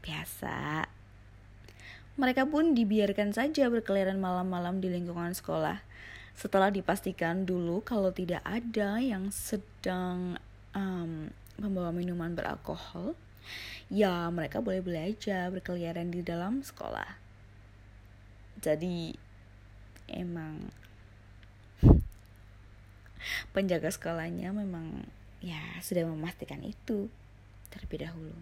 Biasa. 0.00 0.88
Mereka 2.16 2.48
pun 2.48 2.72
dibiarkan 2.72 3.36
saja 3.36 3.68
berkeliaran 3.68 4.16
malam-malam 4.16 4.80
di 4.80 4.88
lingkungan 4.88 5.36
sekolah. 5.36 5.84
Setelah 6.32 6.72
dipastikan 6.72 7.44
dulu 7.44 7.84
kalau 7.84 8.08
tidak 8.08 8.40
ada 8.40 8.96
yang 8.96 9.28
sedang 9.28 10.40
um, 10.72 11.28
membawa 11.60 11.92
minuman 11.92 12.32
beralkohol, 12.32 13.12
ya 13.92 14.24
mereka 14.32 14.64
boleh 14.64 14.80
belajar 14.80 15.52
berkeliaran 15.52 16.08
di 16.08 16.24
dalam 16.24 16.64
sekolah. 16.64 17.20
Jadi 18.64 19.31
emang 20.08 20.70
penjaga 23.54 23.92
sekolahnya 23.92 24.50
memang 24.50 25.06
ya 25.42 25.60
sudah 25.82 26.06
memastikan 26.06 26.62
itu 26.62 27.10
terlebih 27.70 28.06
dahulu. 28.06 28.36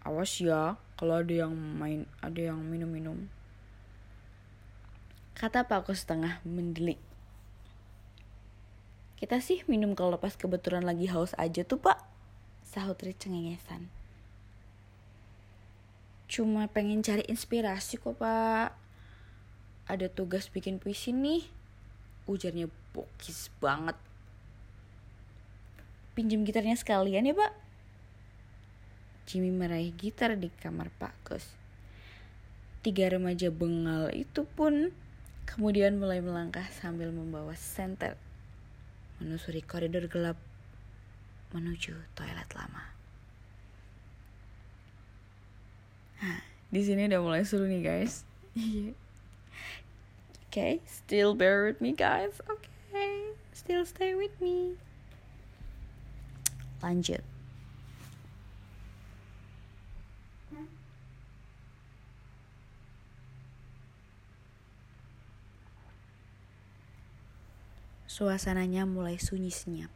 Awas 0.00 0.32
ya 0.40 0.80
kalau 0.96 1.20
ada 1.20 1.34
yang 1.46 1.52
main 1.52 2.08
ada 2.24 2.40
yang 2.40 2.58
minum-minum. 2.64 3.28
Kata 5.36 5.64
Pak 5.64 5.88
Aku 5.88 5.92
setengah 5.96 6.40
mendelik. 6.44 7.00
Kita 9.20 9.36
sih 9.44 9.60
minum 9.68 9.92
kalau 9.92 10.16
pas 10.16 10.32
kebetulan 10.32 10.80
lagi 10.80 11.04
haus 11.12 11.36
aja 11.36 11.60
tuh 11.60 11.76
pak. 11.76 12.00
Sahut 12.64 12.96
Rich 12.96 13.28
cengengesan. 13.28 13.99
Cuma 16.30 16.70
pengen 16.70 17.02
cari 17.02 17.26
inspirasi 17.26 17.98
kok 17.98 18.22
pak 18.22 18.70
ada 19.90 20.06
tugas 20.06 20.46
bikin 20.46 20.78
puisi 20.78 21.10
nih. 21.10 21.42
Ujarnya 22.30 22.70
bokis 22.94 23.50
banget. 23.58 23.98
Pinjam 26.14 26.46
gitarnya 26.46 26.78
sekalian 26.78 27.26
ya 27.26 27.34
pak. 27.34 27.50
Jimmy 29.26 29.50
meraih 29.50 29.90
gitar 29.94 30.38
di 30.38 30.50
kamar 30.50 30.90
Pak 30.94 31.14
Gus. 31.26 31.46
Tiga 32.86 33.10
remaja 33.10 33.50
bengal 33.50 34.10
itu 34.14 34.46
pun 34.46 34.94
kemudian 35.50 35.98
mulai 35.98 36.22
melangkah 36.22 36.66
sambil 36.70 37.10
membawa 37.10 37.58
senter 37.58 38.14
menusuri 39.18 39.62
koridor 39.62 40.06
gelap 40.06 40.38
menuju 41.54 41.94
toilet 42.14 42.50
lama. 42.54 42.99
Nah, 46.20 46.40
di 46.68 46.80
sini 46.84 47.08
udah 47.08 47.20
mulai 47.24 47.42
seru 47.48 47.64
nih 47.64 47.80
guys. 47.80 48.28
Oke, 48.52 48.92
okay, 50.52 50.72
still 50.84 51.32
bear 51.32 51.64
with 51.64 51.80
me 51.80 51.96
guys. 51.96 52.36
Oke, 52.46 52.68
okay, 52.92 53.32
still 53.56 53.88
stay 53.88 54.12
with 54.12 54.36
me. 54.38 54.76
Lanjut. 56.84 57.24
Suasananya 68.10 68.84
mulai 68.84 69.16
sunyi 69.16 69.48
senyap. 69.48 69.88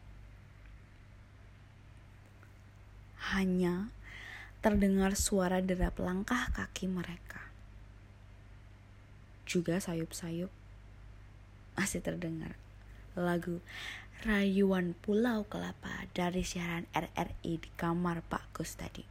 Hanya 3.37 3.93
terdengar 4.64 5.12
suara 5.12 5.61
derap 5.61 6.00
langkah 6.00 6.49
kaki 6.56 6.88
mereka. 6.88 7.52
Juga 9.44 9.76
sayup-sayup 9.76 10.49
masih 11.76 12.00
terdengar 12.00 12.56
lagu 13.12 13.61
Rayuan 14.25 14.97
Pulau 15.04 15.44
Kelapa 15.44 16.09
dari 16.16 16.40
siaran 16.49 16.88
RRI 16.97 17.61
di 17.61 17.71
kamar 17.76 18.25
Pak 18.25 18.56
Gus 18.56 18.73
tadi. 18.73 19.04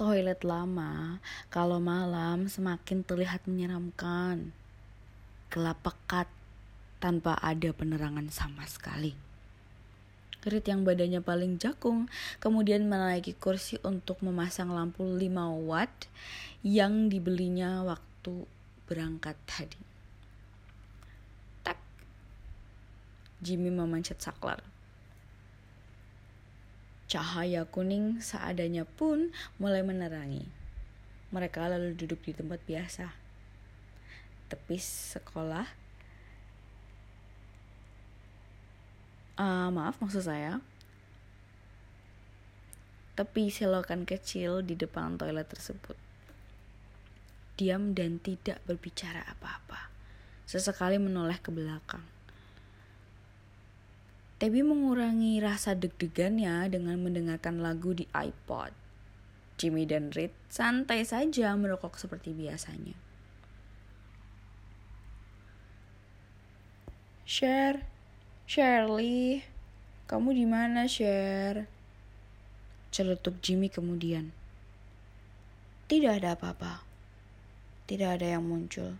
Toilet 0.00 0.40
lama 0.40 1.20
kalau 1.52 1.76
malam 1.84 2.48
semakin 2.48 3.04
terlihat 3.04 3.44
menyeramkan. 3.44 4.56
Gelap 5.52 5.84
pekat 5.84 6.32
tanpa 6.96 7.36
ada 7.44 7.76
penerangan 7.76 8.32
sama 8.32 8.64
sekali. 8.64 9.31
Rit 10.42 10.66
yang 10.66 10.82
badannya 10.82 11.22
paling 11.22 11.62
jakung 11.62 12.10
kemudian 12.42 12.90
menaiki 12.90 13.38
kursi 13.38 13.78
untuk 13.86 14.18
memasang 14.26 14.74
lampu 14.74 15.06
5 15.06 15.22
watt 15.68 16.10
yang 16.66 17.06
dibelinya 17.06 17.82
waktu 17.86 18.46
berangkat 18.86 19.38
tadi. 19.46 19.82
Tak. 21.62 21.78
Jimmy 23.42 23.70
memancat 23.70 24.18
saklar. 24.18 24.62
Cahaya 27.06 27.68
kuning 27.68 28.24
seadanya 28.24 28.88
pun 28.88 29.34
mulai 29.60 29.84
menerangi. 29.84 30.48
Mereka 31.32 31.70
lalu 31.70 31.94
duduk 31.96 32.24
di 32.24 32.32
tempat 32.32 32.60
biasa. 32.64 33.12
Tepis 34.52 35.16
sekolah 35.16 35.81
uh, 39.42 39.68
maaf 39.74 39.98
maksud 39.98 40.22
saya 40.22 40.62
tepi 43.12 43.52
selokan 43.52 44.08
kecil 44.08 44.64
di 44.64 44.72
depan 44.72 45.20
toilet 45.20 45.44
tersebut. 45.44 45.98
Diam 47.60 47.92
dan 47.92 48.16
tidak 48.24 48.64
berbicara 48.64 49.20
apa-apa. 49.28 49.92
Sesekali 50.48 50.96
menoleh 50.96 51.36
ke 51.36 51.52
belakang. 51.52 52.02
Tebi 54.40 54.64
mengurangi 54.64 55.38
rasa 55.38 55.76
deg-degannya 55.76 56.66
dengan 56.72 56.98
mendengarkan 56.98 57.60
lagu 57.62 57.92
di 57.94 58.08
iPod. 58.10 58.72
Jimmy 59.60 59.86
dan 59.86 60.10
Reed 60.10 60.34
santai 60.50 61.04
saja 61.06 61.54
merokok 61.54 61.94
seperti 62.00 62.34
biasanya. 62.34 62.96
Share, 67.22 67.91
Shirley, 68.44 69.46
kamu 70.10 70.34
di 70.34 70.44
mana, 70.44 70.90
Sher? 70.90 71.70
Celetuk 72.92 73.38
Jimmy 73.40 73.70
kemudian. 73.70 74.34
Tidak 75.86 76.20
ada 76.20 76.34
apa-apa. 76.34 76.82
Tidak 77.86 78.18
ada 78.18 78.26
yang 78.36 78.44
muncul. 78.44 78.98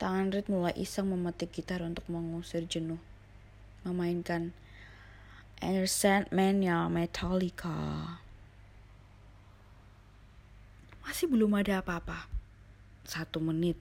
Tangan 0.00 0.32
Reed 0.32 0.48
mulai 0.48 0.72
iseng 0.80 1.12
memetik 1.12 1.52
gitar 1.52 1.84
untuk 1.84 2.08
mengusir 2.08 2.64
jenuh. 2.64 2.98
Memainkan 3.84 4.56
Enter 5.60 5.84
Sandman-nya 5.84 6.88
Metallica. 6.88 8.16
Masih 11.04 11.28
belum 11.28 11.52
ada 11.60 11.84
apa-apa. 11.84 12.32
Satu 13.04 13.44
menit. 13.44 13.76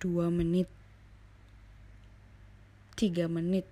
Dua 0.00 0.32
menit 0.32 0.79
3 3.00 3.32
menit. 3.32 3.64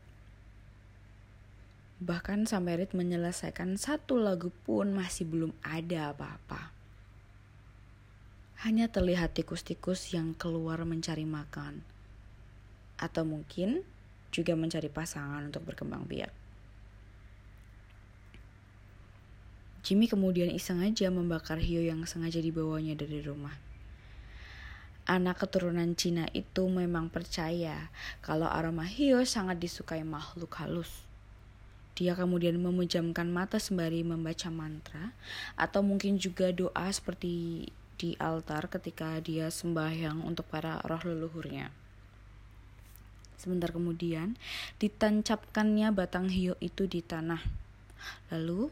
Bahkan 2.00 2.48
sampai 2.48 2.80
Rit 2.80 2.96
menyelesaikan 2.96 3.76
satu 3.76 4.16
lagu 4.16 4.48
pun 4.64 4.96
masih 4.96 5.28
belum 5.28 5.52
ada 5.60 6.16
apa-apa. 6.16 6.72
Hanya 8.64 8.88
terlihat 8.88 9.36
tikus-tikus 9.36 10.16
yang 10.16 10.32
keluar 10.32 10.80
mencari 10.88 11.28
makan. 11.28 11.84
Atau 12.96 13.28
mungkin 13.28 13.84
juga 14.32 14.56
mencari 14.56 14.88
pasangan 14.88 15.44
untuk 15.44 15.68
berkembang 15.68 16.08
biak. 16.08 16.32
Jimmy 19.84 20.08
kemudian 20.08 20.48
iseng 20.56 20.80
aja 20.80 21.12
membakar 21.12 21.60
hiu 21.60 21.84
yang 21.84 22.00
sengaja 22.08 22.40
dibawanya 22.40 22.96
dari 22.96 23.20
rumah 23.20 23.67
anak 25.08 25.40
keturunan 25.40 25.96
Cina 25.96 26.28
itu 26.36 26.68
memang 26.68 27.08
percaya 27.08 27.88
kalau 28.20 28.44
aroma 28.44 28.84
hiu 28.84 29.24
sangat 29.24 29.56
disukai 29.56 30.04
makhluk 30.04 30.52
halus. 30.60 31.08
Dia 31.96 32.14
kemudian 32.14 32.60
memejamkan 32.60 33.26
mata 33.26 33.56
sembari 33.56 34.04
membaca 34.04 34.52
mantra 34.52 35.16
atau 35.56 35.80
mungkin 35.80 36.20
juga 36.20 36.52
doa 36.52 36.86
seperti 36.92 37.66
di 37.98 38.14
altar 38.20 38.70
ketika 38.70 39.18
dia 39.18 39.50
sembahyang 39.50 40.22
untuk 40.22 40.46
para 40.46 40.78
roh 40.86 41.02
leluhurnya. 41.02 41.72
Sebentar 43.34 43.74
kemudian, 43.74 44.38
ditancapkannya 44.78 45.90
batang 45.90 46.30
hiu 46.30 46.54
itu 46.62 46.86
di 46.86 47.02
tanah. 47.02 47.42
Lalu, 48.30 48.70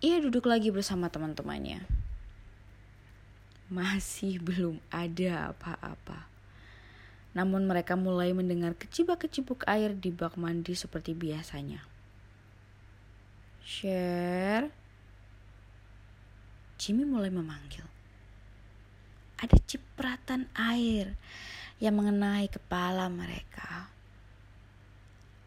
ia 0.00 0.16
duduk 0.22 0.48
lagi 0.48 0.72
bersama 0.72 1.12
teman-temannya 1.12 1.97
masih 3.68 4.40
belum 4.40 4.80
ada 4.88 5.52
apa-apa. 5.52 6.24
Namun 7.36 7.68
mereka 7.68 7.94
mulai 7.94 8.32
mendengar 8.32 8.72
kecibak-kecibuk 8.74 9.68
air 9.68 9.92
di 9.92 10.08
bak 10.08 10.40
mandi 10.40 10.72
seperti 10.72 11.12
biasanya. 11.12 11.84
Share. 13.60 14.72
Jimmy 16.80 17.04
mulai 17.04 17.28
memanggil. 17.28 17.84
Ada 19.38 19.60
cipratan 19.68 20.48
air 20.56 21.14
yang 21.78 21.94
mengenai 22.00 22.48
kepala 22.48 23.06
mereka. 23.12 23.92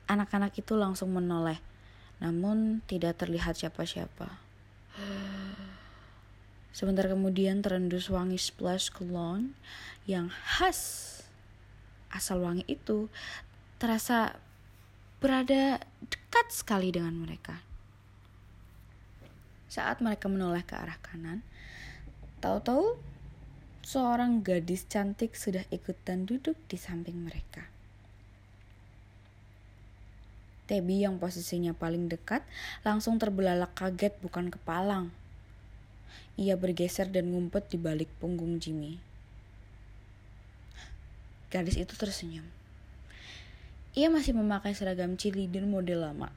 Anak-anak 0.05 0.53
itu 0.59 0.77
langsung 0.77 1.11
menoleh, 1.11 1.59
namun 2.21 2.83
tidak 2.85 3.19
terlihat 3.19 3.57
siapa-siapa. 3.57 4.50
Sebentar 6.71 7.03
kemudian 7.11 7.59
terendus 7.59 8.07
wangi 8.07 8.39
splash 8.39 8.95
cologne 8.95 9.51
yang 10.07 10.31
khas 10.31 11.19
asal 12.11 12.43
wangi 12.43 12.63
itu 12.67 13.11
terasa 13.75 14.39
berada 15.19 15.79
dekat 16.07 16.47
sekali 16.51 16.95
dengan 16.95 17.15
mereka. 17.19 17.59
Saat 19.71 20.03
mereka 20.03 20.27
menoleh 20.27 20.63
ke 20.63 20.75
arah 20.75 20.99
kanan, 20.99 21.43
tahu-tahu 22.43 22.99
seorang 23.83 24.43
gadis 24.43 24.87
cantik 24.87 25.35
sudah 25.35 25.63
ikutan 25.71 26.27
duduk 26.27 26.55
di 26.67 26.75
samping 26.75 27.19
mereka. 27.19 27.67
Tebi 30.67 31.03
yang 31.03 31.19
posisinya 31.19 31.75
paling 31.75 32.07
dekat 32.07 32.47
langsung 32.87 33.19
terbelalak 33.19 33.75
kaget 33.75 34.15
bukan 34.23 34.47
kepalang 34.47 35.11
ia 36.39 36.55
bergeser 36.55 37.11
dan 37.11 37.31
ngumpet 37.31 37.67
di 37.69 37.77
balik 37.77 38.09
punggung 38.17 38.57
Jimmy. 38.57 38.97
Gadis 41.51 41.75
itu 41.75 41.93
tersenyum. 41.99 42.47
Ia 43.91 44.07
masih 44.07 44.31
memakai 44.31 44.71
seragam 44.71 45.19
dan 45.19 45.65
model 45.67 46.07
lama. 46.07 46.31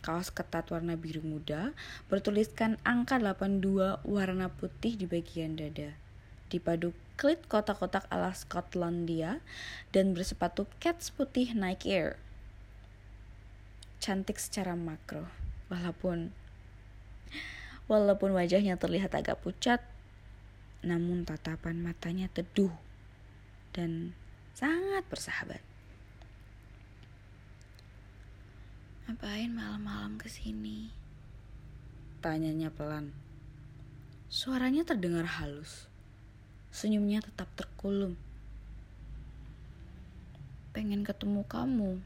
Kaos 0.00 0.30
ketat 0.32 0.70
warna 0.70 0.94
biru 0.96 1.20
muda 1.20 1.74
bertuliskan 2.06 2.78
angka 2.86 3.18
82 3.18 4.00
warna 4.06 4.48
putih 4.48 4.94
di 4.94 5.04
bagian 5.04 5.58
dada. 5.58 5.92
Dipadu 6.48 6.96
klit 7.20 7.44
kotak-kotak 7.50 8.08
ala 8.08 8.32
Skotlandia 8.32 9.44
dan 9.92 10.16
bersepatu 10.16 10.64
cats 10.80 11.12
putih 11.12 11.52
Nike 11.52 11.92
Air. 11.92 12.16
Cantik 14.00 14.40
secara 14.40 14.72
makro, 14.72 15.28
walaupun 15.68 16.32
Walaupun 17.90 18.38
wajahnya 18.38 18.78
terlihat 18.78 19.18
agak 19.18 19.42
pucat, 19.42 19.82
namun 20.86 21.26
tatapan 21.26 21.82
matanya 21.82 22.30
teduh 22.30 22.70
dan 23.74 24.14
sangat 24.54 25.02
bersahabat. 25.10 25.58
Ngapain 29.10 29.50
malam-malam 29.50 30.22
ke 30.22 30.30
sini? 30.30 30.94
Tanyanya 32.22 32.70
pelan. 32.70 33.10
Suaranya 34.30 34.86
terdengar 34.86 35.26
halus. 35.26 35.90
Senyumnya 36.70 37.18
tetap 37.18 37.50
terkulum. 37.58 38.14
Pengen 40.70 41.02
ketemu 41.02 41.42
kamu, 41.42 41.98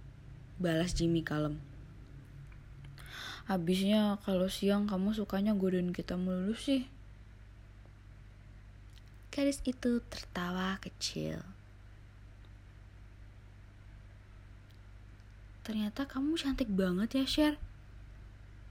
balas 0.57 0.97
Jimmy 0.97 1.21
kalem. 1.21 1.61
Habisnya 3.45 4.17
kalau 4.25 4.49
siang 4.49 4.89
kamu 4.89 5.13
sukanya 5.13 5.53
godain 5.53 5.93
kita 5.93 6.17
melulu 6.17 6.57
sih. 6.57 6.89
Gadis 9.29 9.61
itu 9.69 10.01
tertawa 10.09 10.81
kecil. 10.81 11.45
Ternyata 15.65 16.09
kamu 16.09 16.41
cantik 16.41 16.73
banget 16.73 17.21
ya, 17.21 17.25
Sher. 17.25 17.55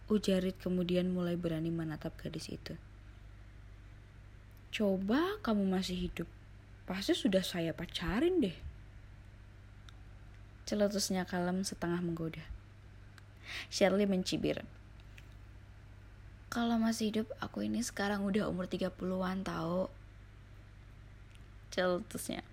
Ujarit 0.10 0.58
kemudian 0.58 1.10
mulai 1.14 1.38
berani 1.38 1.70
menatap 1.70 2.18
gadis 2.18 2.50
itu. 2.50 2.74
Coba 4.74 5.38
kamu 5.46 5.70
masih 5.70 6.10
hidup, 6.10 6.30
pasti 6.90 7.14
sudah 7.14 7.46
saya 7.46 7.78
pacarin 7.78 8.42
deh. 8.42 8.58
Celotusnya 10.66 11.30
kalem 11.30 11.62
setengah 11.62 12.02
menggoda. 12.02 12.42
Shirley 13.68 14.08
mencibir. 14.08 14.64
Kalau 16.54 16.78
masih 16.78 17.10
hidup, 17.10 17.28
aku 17.42 17.66
ini 17.66 17.82
sekarang 17.82 18.22
udah 18.24 18.46
umur 18.46 18.70
30-an 18.70 19.42
tau. 19.42 19.90
Celotusnya. 21.74 22.46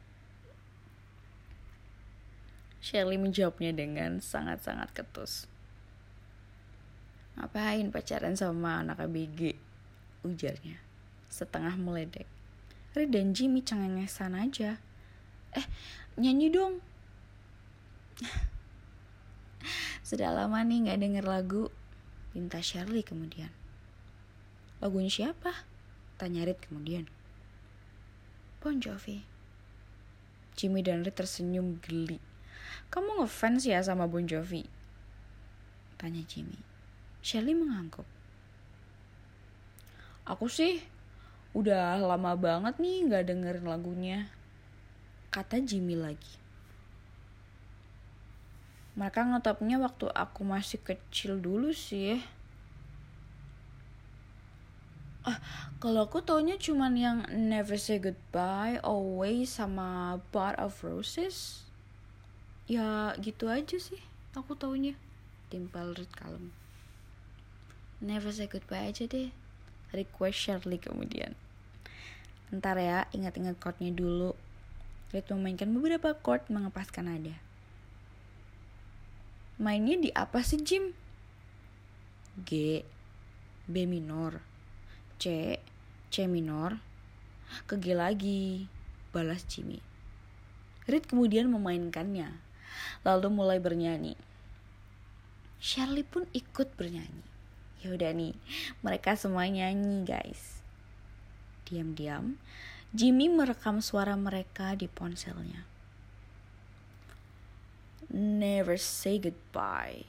Shirley 2.80 3.20
menjawabnya 3.20 3.76
dengan 3.76 4.24
sangat-sangat 4.24 4.88
ketus. 4.96 5.44
Ngapain 7.36 7.92
pacaran 7.92 8.32
sama 8.32 8.80
anak 8.80 9.04
ABG? 9.04 9.56
Ujarnya 10.24 10.90
setengah 11.30 11.78
meledek. 11.78 12.26
Ri 12.92 13.06
dan 13.06 13.32
Jimmy 13.32 13.62
cengengesan 13.62 14.34
aja. 14.34 14.82
Eh, 15.54 15.66
nyanyi 16.18 16.50
dong. 16.50 16.82
Sudah 20.06 20.32
lama 20.34 20.60
nih 20.64 20.90
gak 20.90 21.00
denger 21.00 21.24
lagu. 21.24 21.72
Pinta 22.30 22.62
Shirley 22.62 23.02
kemudian. 23.02 23.50
Lagunya 24.80 25.10
siapa? 25.10 25.66
Tanya 26.16 26.48
Rit 26.48 26.62
kemudian. 26.62 27.04
Bon 28.64 28.76
Jovi. 28.78 29.26
Jimmy 30.56 30.80
dan 30.80 31.04
Rit 31.04 31.16
tersenyum 31.16 31.80
geli. 31.84 32.16
Kamu 32.88 33.22
ngefans 33.22 33.68
ya 33.68 33.84
sama 33.84 34.08
Bon 34.08 34.24
Jovi? 34.24 34.64
Tanya 36.00 36.24
Jimmy. 36.24 36.56
Shirley 37.20 37.52
mengangguk. 37.52 38.08
Aku 40.24 40.48
sih 40.48 40.80
udah 41.50 41.98
lama 41.98 42.38
banget 42.38 42.78
nih 42.78 43.10
nggak 43.10 43.26
dengerin 43.26 43.66
lagunya 43.66 44.30
kata 45.34 45.58
Jimmy 45.66 45.98
lagi 45.98 46.39
mereka 48.98 49.26
ngetopnya 49.26 49.78
waktu 49.78 50.10
aku 50.10 50.42
masih 50.42 50.82
kecil 50.82 51.38
dulu 51.38 51.70
sih 51.70 52.18
ah 55.26 55.36
kalau 55.78 56.08
aku 56.08 56.24
taunya 56.24 56.56
cuman 56.56 56.96
yang 56.96 57.18
Never 57.28 57.76
Say 57.76 58.00
Goodbye 58.00 58.80
Always 58.80 59.52
sama 59.52 60.18
Bar 60.32 60.56
of 60.56 60.80
Roses 60.80 61.68
ya 62.64 63.12
gitu 63.20 63.52
aja 63.52 63.76
sih 63.76 64.00
aku 64.32 64.56
taunya 64.56 64.96
timpal 65.52 65.92
Red 65.92 66.10
kalem 66.16 66.50
Never 68.00 68.32
Say 68.32 68.48
Goodbye 68.48 68.90
aja 68.90 69.04
deh 69.04 69.28
request 69.92 70.38
Shirley 70.38 70.78
kemudian. 70.78 71.34
Ntar 72.50 72.78
ya, 72.78 73.06
ingat-ingat 73.14 73.58
chordnya 73.62 73.94
dulu. 73.94 74.34
Red 75.10 75.26
memainkan 75.30 75.70
beberapa 75.70 76.14
chord 76.18 76.46
mengepaskan 76.50 77.10
nada. 77.10 77.34
Mainnya 79.60 80.00
di 80.00 80.08
apa 80.16 80.40
sih 80.40 80.64
Jim? 80.64 80.96
G, 82.48 82.80
B 83.68 83.84
minor, 83.84 84.40
C, 85.20 85.60
C 86.08 86.24
minor, 86.24 86.80
ke 87.68 87.76
G 87.76 87.92
lagi, 87.92 88.64
balas 89.12 89.44
Jimmy. 89.44 89.84
Reed 90.88 91.04
kemudian 91.04 91.52
memainkannya, 91.52 92.40
lalu 93.04 93.28
mulai 93.28 93.60
bernyanyi. 93.60 94.16
Shirley 95.60 96.08
pun 96.08 96.24
ikut 96.32 96.72
bernyanyi. 96.80 97.26
Ya 97.84 97.92
udah 97.92 98.16
nih, 98.16 98.32
mereka 98.80 99.12
semua 99.12 99.44
nyanyi 99.44 100.08
guys. 100.08 100.64
Diam-diam, 101.68 102.40
Jimmy 102.96 103.28
merekam 103.28 103.84
suara 103.84 104.16
mereka 104.16 104.72
di 104.72 104.88
ponselnya. 104.88 105.69
Never 108.10 108.74
say 108.74 109.22
goodbye. 109.22 110.02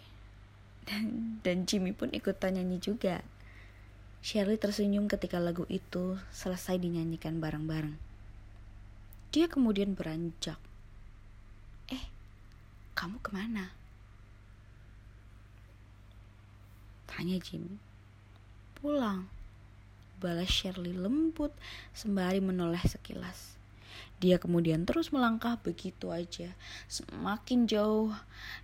Dan 1.45 1.69
Jimmy 1.69 1.93
pun 1.93 2.09
ikutan 2.09 2.57
nyanyi 2.57 2.81
juga. 2.81 3.21
Shirley 4.25 4.57
tersenyum 4.57 5.05
ketika 5.05 5.37
lagu 5.37 5.69
itu 5.69 6.17
selesai 6.33 6.81
dinyanyikan 6.81 7.37
bareng-bareng. 7.37 7.97
Dia 9.29 9.45
kemudian 9.45 9.93
beranjak. 9.93 10.57
Eh, 11.89 12.05
kamu 12.97 13.21
ke 13.21 13.29
mana? 13.33 13.73
Tanya 17.05 17.37
Jimmy. 17.37 17.77
Pulang. 18.81 19.29
Balas 20.21 20.49
Shirley 20.49 20.93
lembut 20.93 21.53
sembari 21.93 22.41
menoleh 22.41 22.81
sekilas. 22.81 23.60
Dia 24.21 24.37
kemudian 24.37 24.85
terus 24.85 25.09
melangkah 25.09 25.57
begitu 25.57 26.13
aja, 26.13 26.53
semakin 26.85 27.65
jauh, 27.65 28.13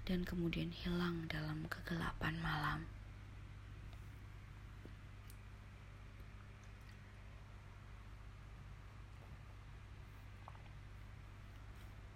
dan 0.05 0.21
kemudian 0.21 0.69
hilang 0.69 1.25
dalam 1.25 1.65
kegelapan 1.65 2.37
malam. 2.45 2.85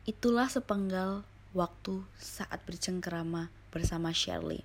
Itulah 0.06 0.45
sepenggal 0.45 1.25
waktu 1.58 2.06
saat 2.21 2.62
bercengkerama 2.69 3.49
bersama 3.73 4.13
Shirley. 4.13 4.62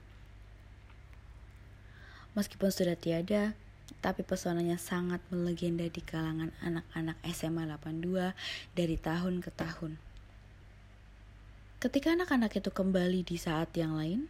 Meskipun 2.36 2.68
sudah 2.68 2.96
tiada, 3.00 3.56
tapi 4.02 4.26
pesonanya 4.26 4.78
sangat 4.78 5.22
melegenda 5.30 5.86
di 5.86 6.02
kalangan 6.02 6.50
anak-anak 6.62 7.18
SMA 7.30 7.66
82 7.70 8.34
dari 8.74 8.96
tahun 8.98 9.42
ke 9.42 9.50
tahun. 9.54 9.98
Ketika 11.78 12.14
anak-anak 12.14 12.56
itu 12.56 12.70
kembali 12.72 13.22
di 13.22 13.36
saat 13.38 13.70
yang 13.78 13.94
lain, 13.94 14.26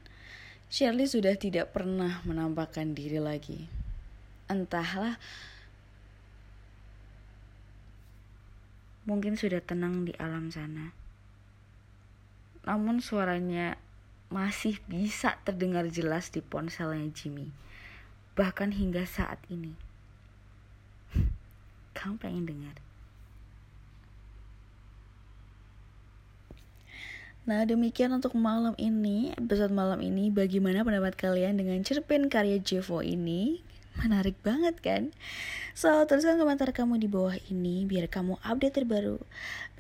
Shirley 0.69 1.07
sudah 1.07 1.33
tidak 1.39 1.73
pernah 1.73 2.21
menampakkan 2.27 2.93
diri 2.93 3.23
lagi. 3.23 3.71
Entahlah, 4.51 5.17
mungkin 9.07 9.39
sudah 9.39 9.63
tenang 9.63 10.05
di 10.05 10.13
alam 10.19 10.51
sana. 10.51 10.91
Namun 12.67 12.99
suaranya 12.99 13.79
masih 14.27 14.83
bisa 14.91 15.39
terdengar 15.47 15.87
jelas 15.87 16.35
di 16.35 16.43
ponselnya 16.43 17.07
Jimmy 17.15 17.67
bahkan 18.37 18.71
hingga 18.77 19.09
saat 19.09 19.41
ini. 19.49 19.73
Kamu 21.97 22.21
pengen 22.21 22.45
dengar? 22.45 22.77
Nah 27.47 27.63
demikian 27.63 28.11
untuk 28.11 28.35
malam 28.35 28.75
ini, 28.75 29.31
episode 29.39 29.71
malam 29.71 30.03
ini 30.03 30.35
Bagaimana 30.35 30.83
pendapat 30.83 31.15
kalian 31.15 31.55
dengan 31.55 31.79
cerpen 31.87 32.27
karya 32.27 32.59
Jevo 32.59 33.07
ini? 33.07 33.63
Menarik 33.97 34.37
banget 34.45 34.77
kan? 34.85 35.17
So, 35.73 35.89
tuliskan 36.05 36.37
komentar 36.37 36.69
kamu 36.69 37.01
di 37.01 37.09
bawah 37.09 37.37
ini 37.49 37.89
biar 37.89 38.13
kamu 38.13 38.37
update 38.45 38.85
terbaru. 38.85 39.17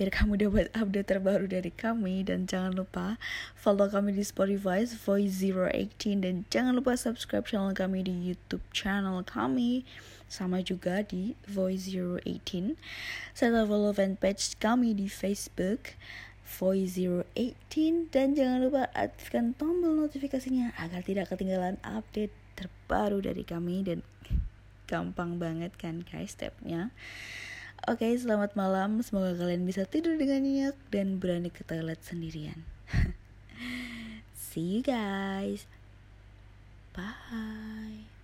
Biar 0.01 0.09
kamu 0.09 0.41
dapat 0.41 0.73
update 0.73 1.09
terbaru 1.09 1.45
dari 1.45 1.69
kami 1.69 2.25
dan 2.25 2.49
jangan 2.49 2.73
lupa 2.73 3.21
follow 3.53 3.89
kami 3.93 4.17
di 4.17 4.25
Spotify 4.25 4.89
Voice 4.89 5.41
018 5.45 6.25
dan 6.25 6.49
jangan 6.49 6.73
lupa 6.73 6.97
subscribe 6.97 7.45
channel 7.45 7.77
kami 7.77 8.05
di 8.05 8.13
YouTube 8.13 8.65
channel 8.73 9.21
kami 9.21 9.85
sama 10.33 10.65
juga 10.65 11.05
di 11.05 11.37
Voice 11.45 11.93
018. 11.93 12.77
Serta 13.37 13.69
follow 13.69 13.93
fanpage 13.93 14.57
kami 14.57 14.97
di 14.97 15.13
Facebook 15.13 15.93
Voice 16.47 16.97
018 16.97 18.09
dan 18.15 18.33
jangan 18.33 18.65
lupa 18.65 18.89
aktifkan 18.97 19.53
tombol 19.59 19.99
notifikasinya 19.99 20.73
agar 20.79 21.05
tidak 21.05 21.29
ketinggalan 21.29 21.77
update 21.85 22.33
terbaru 22.57 23.21
dari 23.21 23.45
kami 23.45 23.85
dan 23.85 24.01
gampang 24.89 25.37
banget 25.37 25.77
kan 25.77 26.03
guys 26.03 26.33
stepnya. 26.35 26.91
Oke 27.87 28.09
okay, 28.09 28.13
selamat 28.17 28.57
malam. 28.57 29.05
Semoga 29.05 29.37
kalian 29.37 29.69
bisa 29.69 29.85
tidur 29.85 30.17
dengan 30.17 30.43
nyenyak 30.43 30.77
dan 30.89 31.21
berani 31.21 31.53
ke 31.53 31.63
toilet 31.63 32.01
sendirian. 32.01 32.65
See 34.35 34.81
you 34.81 34.83
guys. 34.83 35.69
Bye. 36.97 38.16